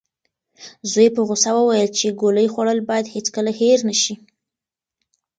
زوی 0.91 1.05
یې 1.09 1.13
په 1.15 1.21
غوسه 1.27 1.51
وویل 1.55 1.89
چې 1.97 2.17
ګولۍ 2.21 2.47
خوړل 2.53 2.79
باید 2.89 3.13
هیڅکله 3.15 3.51
هېر 3.61 3.79
نشي. 3.89 4.15